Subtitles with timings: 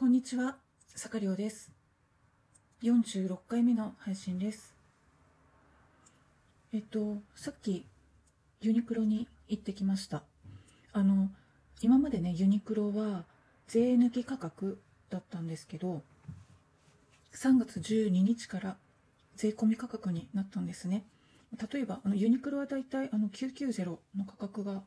[0.00, 0.56] こんにちは、
[0.96, 1.70] 坂亮です。
[2.82, 4.74] 46回目の配信です。
[6.72, 7.84] えっと、さっき
[8.62, 10.22] ユニクロに行ってきました。
[10.94, 11.28] あの、
[11.82, 13.24] 今までね、ユニクロは
[13.68, 14.80] 税抜き価格
[15.10, 16.00] だったんですけど、
[17.34, 18.76] 3月12日から
[19.36, 21.04] 税込み価格になったんですね。
[21.70, 24.82] 例えば、あのユニクロはだいたいあの990の価格が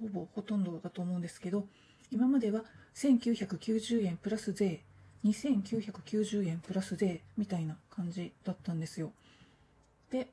[0.00, 1.68] ほぼほとんどだと思うんですけど、
[2.10, 2.64] 今までは
[2.94, 4.82] 1990円プラス税、
[5.24, 9.12] 2990円プラス税みたいな感じだったんですよ。
[10.10, 10.28] で、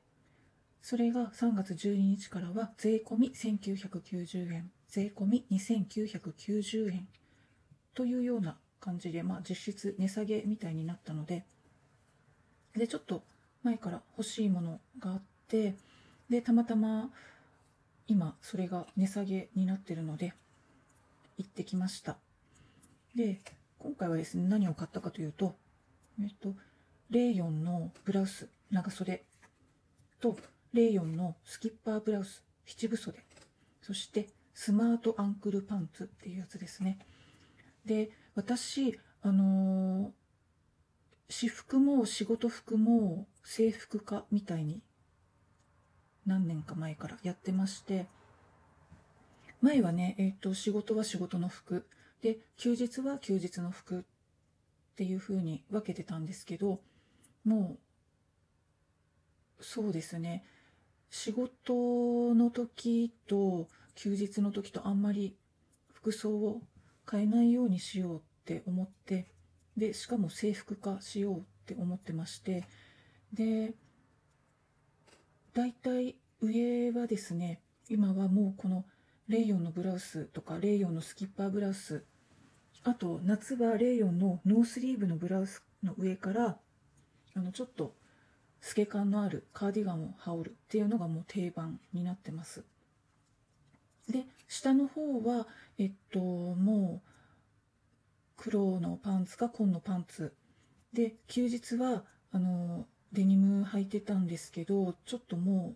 [0.80, 7.08] それが3月12日からは税込み1990円、税込み2990円
[7.94, 11.44] というような感じで、まあ実質値下げみたいになったので、
[12.76, 13.22] で、ちょっと
[13.62, 15.74] 前から欲しいものがあって、
[16.28, 17.10] で、たまたま
[18.06, 20.34] 今それが値下げになってるので、
[21.36, 22.16] 行ってきました。
[23.14, 23.40] で、
[23.78, 25.56] 今回はですね、何を買ったかというと、
[26.20, 26.54] えっと、
[27.10, 29.24] レイヨンのブラウス、長袖
[30.20, 30.36] と、
[30.72, 33.18] レイヨンのスキッパーブラウス、七分袖、
[33.82, 36.98] そしてスマートアンクルパンツっていうやつですね。
[37.84, 40.10] で、私、あのー
[41.28, 44.82] 私服も仕事服も制服化みたいに
[46.26, 48.06] 何年か前からやってまして、
[49.64, 51.86] 前はね、えっ、と、仕事は仕事の服、
[52.20, 54.02] で、休日は休日の服っ
[54.94, 56.82] ていう風に分けてたんですけど、
[57.46, 57.78] も
[59.58, 60.44] う、そうですね、
[61.08, 65.34] 仕事の時と休日の時とあんまり
[65.94, 66.60] 服装を
[67.10, 69.28] 変えないようにしようって思って、
[69.78, 72.64] で、しかも制服化しようって思ってまして、
[73.32, 73.72] で、
[75.54, 78.84] 大体上はですね、今はもうこの
[79.28, 82.04] レイヨンのブラウスとかレイヨンのスキッパーブラウス。
[82.82, 86.58] あと夏はレイヨンのノースリーブのブラウスの上から
[87.34, 87.94] あのちょっと
[88.60, 92.64] 透け感のあるカーディガンを羽織るっていうのがもう定番になってます。
[94.10, 95.46] で下の方は
[95.78, 97.08] えっともう
[98.36, 100.34] 黒のパンツか紺のパンツ。
[100.92, 105.74] で休日はあのデニム履いてたんですけどちょっとも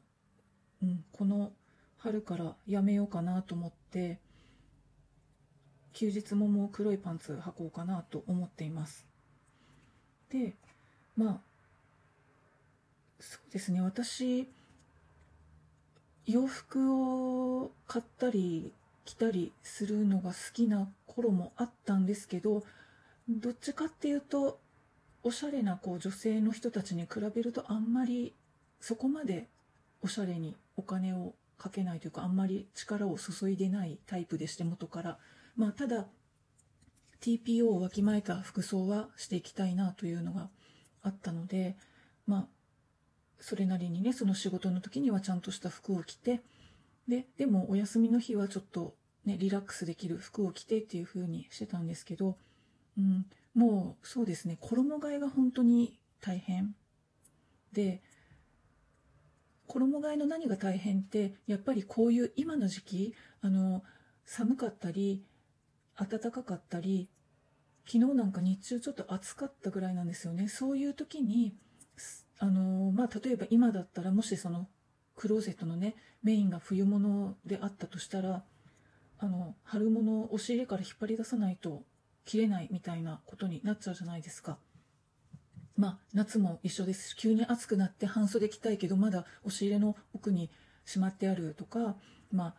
[0.82, 1.53] う、うん、この
[1.98, 4.19] 春からやめようかなと思って
[5.92, 9.06] 休日ももう黒いパンツ履こうかなと思っています。
[10.31, 10.54] で
[11.16, 11.41] まあ
[13.19, 14.48] そうですね私
[16.26, 18.72] 洋服を買ったり
[19.04, 22.62] 着たりするのが好きな頃もあったんですけど
[23.28, 24.60] どっちかっていうと
[25.22, 28.34] おしゃれなこう女性の人たちに比べるとあんまり
[28.80, 29.48] そこまで
[30.03, 35.19] おしゃれにお金をかけないというかあんまり力を注いでないタイプでして元から。
[35.56, 36.06] まあただ
[37.20, 40.50] TPO をわきまえた服装はしていきたいなというのが
[41.02, 41.76] あったので
[42.26, 42.47] まあ
[43.41, 46.41] それなりにねその仕事の時にはちゃんとした服を着て
[47.08, 52.36] ででもお休みの日はちょっとねリラックスできる服を着てっていう風にしてたんですけど、
[52.97, 56.74] うん、もうそうですね衣替えが本当に大変
[57.72, 58.02] で
[59.68, 63.84] 衣替えの何が大変ってやっぱりこういう今の時期あの
[64.24, 65.22] 寒かったり
[65.96, 67.08] 暖かかったり
[67.86, 71.54] 昨日なんか日中ちょっと暑かったぐらいなんですよねそういう時に
[72.38, 74.68] あのまあ例えば今だったらもしその
[75.16, 78.44] クローゼットのねメインが冬物であったとしたら
[79.18, 81.82] あの春物を押し入れから引っ張り出さないと
[82.24, 84.58] 着れないみたいなことになっちゃうじゃないですか。
[85.78, 90.50] まあ夏も一緒ですし急に暑くなって半袖着たいけどまだ押し入れの奥に
[90.84, 91.94] しまってあるとか
[92.33, 92.55] まあ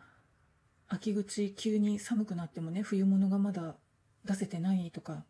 [0.88, 3.76] 秋口急に寒くなってもね冬物がまだ
[4.24, 5.24] 出せてないとか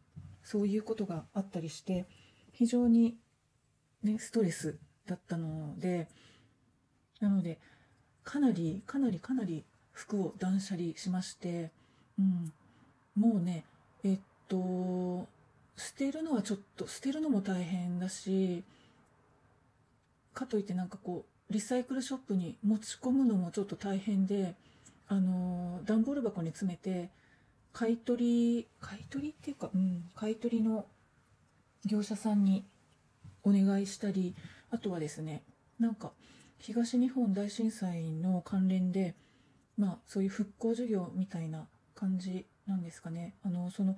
[0.45, 2.07] そういうことがあったりして
[2.53, 3.17] 非常に
[4.05, 6.09] ねストレスだったので
[7.21, 7.59] なので
[8.23, 11.73] かなりかなりかなり服を断捨離しまして、
[12.19, 12.53] うん、
[13.17, 13.65] もうね
[14.05, 15.27] えっと
[15.81, 18.63] 捨てるのはちょっと捨てるのも大変だし
[20.35, 24.55] かといってなんかこうリサイクルショップに持ち込むのもちょっと大変で
[25.09, 27.09] あの段ボール箱に詰めて
[27.73, 30.85] 買い取り買い取りっていうか、うん、買い取りの
[31.87, 32.65] 業者さんに
[33.43, 34.35] お願いしたり
[34.71, 35.43] あとはですね
[35.79, 36.13] なんか
[36.59, 39.15] 東日本大震災の関連で
[39.79, 43.35] まあそういう復興事業みたいな感じなんですかね。
[43.43, 43.97] あのその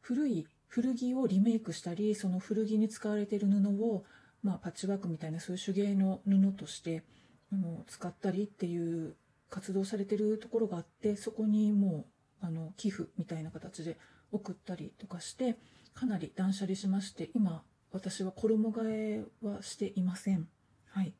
[0.00, 4.02] 古い古着をリメイクしたりその古着に使われている布を、
[4.42, 7.04] まあ、パッチワークみたいなそういう手芸の布として
[7.52, 9.14] あの使ったりっていう
[9.50, 12.06] 活動されてるところがあってそこにも
[12.42, 13.98] うあの寄付みたいな形で
[14.32, 15.54] 送ったりとかして
[15.94, 17.62] かなり断捨離しまして今
[17.92, 20.48] 私は衣替えはしていません。
[20.88, 21.12] はい。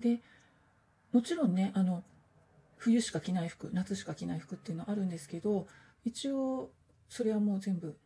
[0.00, 0.20] で
[1.12, 2.02] もちろんねあの
[2.76, 5.68] 冬しか着ない服夏しか着ない服っていうのはあるんですけど
[6.04, 6.70] 一応
[7.08, 7.96] それはもう全部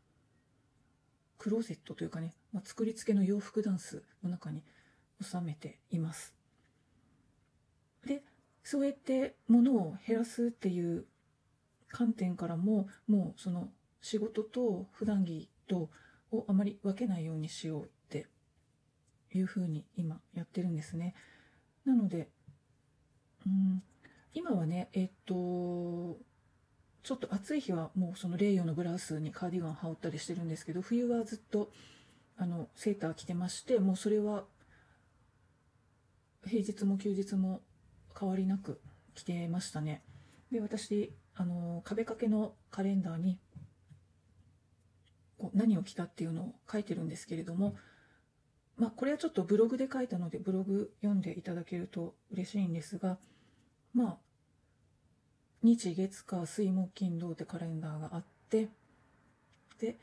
[1.39, 4.63] クローゼットというかね、まあ、作り付けの洋服ダンスの中に
[5.21, 6.35] 収めています。
[8.07, 8.23] で
[8.63, 11.07] そうやって物を減らすっていう
[11.89, 13.69] 観点からももうその
[14.01, 15.91] 仕事と普段着と
[16.31, 18.27] をあまり分けないようにしようって
[19.35, 21.15] いうふうに今やってるんですね。
[21.85, 22.29] なので
[23.47, 23.83] うん
[24.33, 26.19] 今はねえっと
[27.03, 31.71] ちょっと暑い日はもうそのレイヨのブラウスにカーディガン羽織ったりしてるんですけど冬はずっと
[32.37, 34.45] あのセーター着てましてもうそれは
[36.47, 37.61] 平日も休日も
[38.19, 38.81] 変わりなく
[39.15, 40.03] 着てましたね。
[40.51, 43.39] で私あの壁掛けのカレンダーに
[45.39, 47.75] こう何を着たっていうのを書いてるんですけれども
[48.77, 53.19] まあこれはちょっとブログで書いたのでブログ読んでいただけると嬉しいんですが
[53.95, 54.17] まあ
[55.63, 58.69] 日月火水木金土ってカレンダーがあって
[59.81, 59.97] で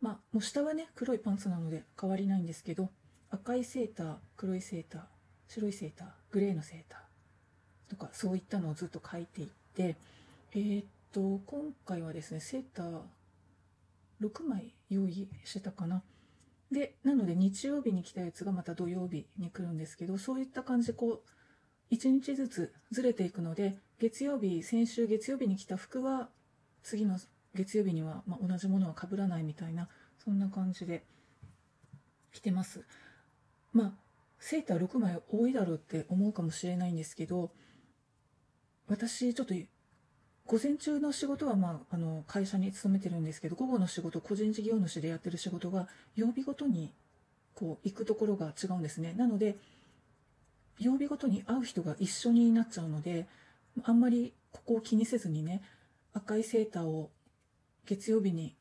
[0.00, 2.90] まあもう下はね黒いパンツなので変わりないんですけど
[3.30, 5.02] 赤いセーター黒いセーター
[5.48, 9.96] 白いセーターグレーのセーターとかそういったのをずっと書いていって
[10.52, 13.00] えー、っと今回はですねセーター
[14.22, 16.02] 6枚用意してたかな。
[16.72, 21.22] でなので日曜日に来たやつがまた土曜日に来るんですけどそういった感じでこ
[21.90, 26.28] う1日ずつずれていくので月曜日先週月曜日に着た服は
[26.82, 27.18] 次の
[27.54, 29.88] 月曜日には、ま、同じものは被らないみたいな
[30.22, 31.04] そんな感じで
[32.32, 32.84] 着てます。
[33.72, 33.92] まあ
[34.38, 37.50] セーター6枚多いだろうって思うかもしれないんですけど
[38.86, 39.54] 私ちょっと
[40.44, 46.92] 午前中の仕事は、まあ、あの会社に勤めてるんですけど午後の仕事個人事業主でやってる仕事が曜日ごとに
[47.54, 49.14] こう行くところが違うんですね。
[49.16, 49.56] なので
[50.78, 53.26] 曜日ごとに会う人が一緒になっちゃうので
[53.84, 55.62] あんまりここを気にせずにね
[56.12, 57.10] 赤いセーターを
[57.84, 58.56] 月曜日に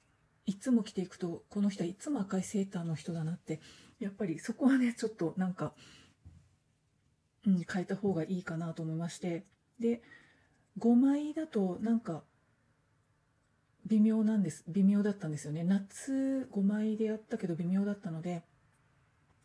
[0.45, 3.59] いつも着ていくとこの人はいつも赤いセーターの人だなって
[3.99, 5.73] やっぱりそこはねちょっとなんか、
[7.47, 9.45] うん、変えた方がいいかなと思いまして。
[9.79, 10.01] で
[10.79, 12.23] 5枚だとなんか
[13.85, 14.63] 微妙なんです。
[14.67, 15.63] 微妙だったんですよね。
[15.63, 18.43] 夏5枚でやったけど微妙だったので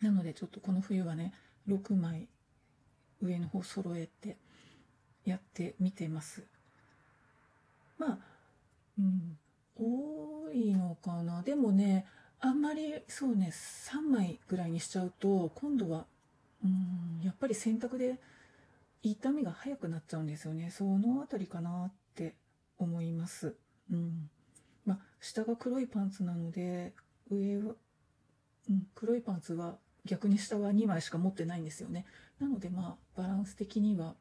[0.00, 1.32] なのでちょっとこの冬はね
[1.68, 2.28] 6枚
[3.20, 4.38] 上の方揃えて
[5.24, 6.42] やってみてます。
[7.98, 8.18] まあ、
[8.98, 9.38] うん、
[9.76, 11.42] 多いのかな。
[11.42, 12.06] でもね、
[12.40, 16.06] あんまりそうね、3枚ぐらいにしちゃうと、今度は、
[16.64, 18.18] うん、やっぱり洗濯で
[19.02, 20.70] 痛みが早くなっちゃうんですよね。
[20.70, 22.34] そのあたりかなって
[22.78, 23.54] 思います。
[23.90, 24.30] うん。
[24.86, 26.94] まあ、下が黒いパンツなので、
[27.30, 27.74] 上は、
[28.68, 32.06] うん、黒いパンツは逆に下は2枚しか持ってないんですよね。
[32.38, 34.14] なのでまあ、バランス的には、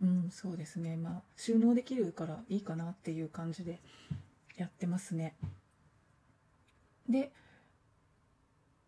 [0.00, 0.96] うん、そうですね。
[0.96, 3.80] まあ、収納できるからいいかなっていう感じで
[4.56, 5.36] やってますね。
[7.08, 7.32] で、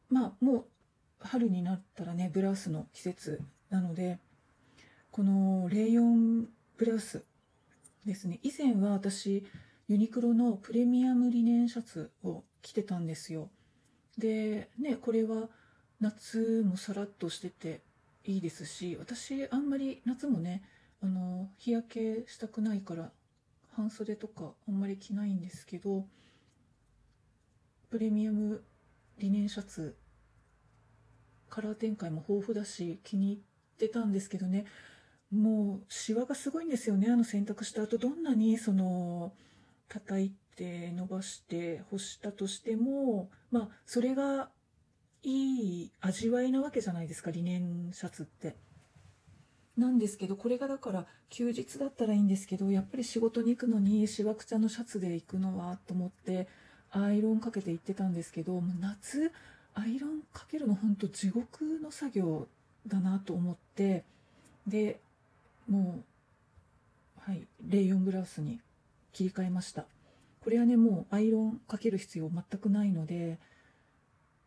[0.08, 0.64] まあ、もう
[1.20, 3.40] 春になったらね、ブラウスの季節
[3.70, 4.18] なので、
[5.10, 7.24] このレイヨンブラウス
[8.06, 8.38] ですね。
[8.42, 9.46] 以前は私、
[9.88, 13.50] ユニクロのプレミアムリネンシャツを着てたんですよ。
[14.16, 15.48] で、ね、これは
[16.00, 17.82] 夏もさらっとしてて
[18.24, 20.62] いいですし、私あんまり夏もね、
[21.02, 23.10] あの日焼けしたくないから
[23.74, 26.06] 半袖とかあんまり着ないんですけど
[27.90, 28.62] プレミアム
[29.18, 29.96] リネンシャツ
[31.48, 33.38] カラー展開も豊富だし気に入っ
[33.78, 34.64] てたんですけどね
[35.32, 37.96] もうシワがすごいんですよねあの洗濯した後。
[37.96, 39.32] どんなにその
[39.88, 44.50] 叩いて伸ばして干したとしてもまあそれが
[45.22, 48.56] いい味わいなわけじゃないですかリネンシャツって。
[49.76, 56.46] なんですけどこれがだから休日だったらいいんですけどやっぱり仕事に行くのにしわくちゃのシャツで行くのはと思って
[56.90, 59.32] アイロンかけて行ってたんですけど夏
[59.74, 62.48] アイロンかけるの本当地獄の作業
[62.86, 64.04] だなと思って
[64.66, 65.00] で
[65.66, 66.02] も
[67.26, 68.60] うはいレイヨンブラウスに
[69.14, 69.86] 切り替えました
[70.44, 73.38] これはねもうアイロンかける必要全くないので、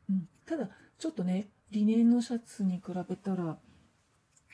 [0.09, 3.57] うん、ただちょっとねリネンのシャツに比べたら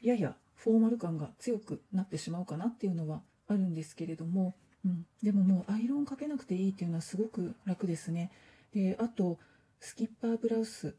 [0.01, 4.55] ややフォーマル感が強くなってしまうかなっていうのはあるんですけれども、
[4.85, 8.31] うん、でももうアイロンかけなくていいっていうのはすごく楽ですね。
[8.73, 9.39] で、あと、
[9.79, 10.95] スキッパーブラウス。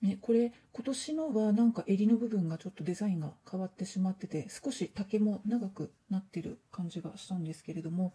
[0.00, 8.14] ね、これ今年のはなんか襟の部分がちょっとデザインが変わってしまってて少し丈も長くなってる感じがしたんですけれども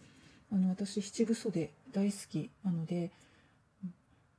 [0.50, 3.12] あの私七分袖大好きなので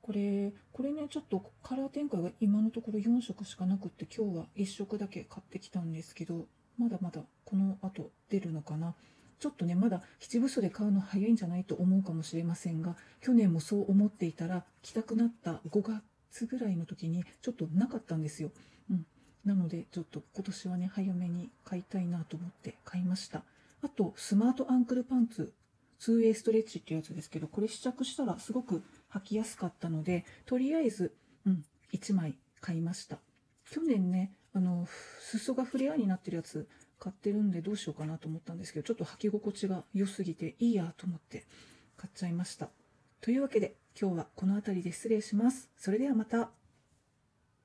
[0.05, 6.45] これこれねちょっとカラー展開が今のところ4色しかなくって今日は1色だけ買ってきたんですけど
[6.77, 8.93] まだまだこの後出るのかな。
[9.39, 18.51] ちょっとねまだ七分袖買うの早いんじゃないと思うかもしれませんが去年もそう思っていたら着たくなった5月ぐらいの時にちょっとなかったんですよ、
[18.91, 19.05] うん、
[19.43, 23.43] なのでちょっと今年はね早めに買いたいなと思って買いました。
[23.81, 25.51] あとスマートアンクルパンツ
[25.99, 28.83] 2way ストレッチっていうやつですけどこれ試着したらすごく
[29.15, 31.13] 履きやすかったのでとりあえず、
[31.45, 33.17] うん、1枚買いました。
[33.69, 34.87] 去年ねあの
[35.19, 36.67] 裾がフレアになってるやつ
[36.99, 41.45] 買ってるんでどうしようかなと思ったんですけどちょっと履き心地が良すぎていいやと思って
[41.97, 42.69] 買っちゃいました。
[43.21, 45.69] というわけで今日はこの辺りで失礼します。
[45.77, 46.49] それではまた。